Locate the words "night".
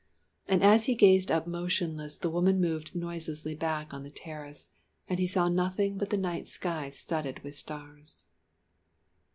6.17-6.47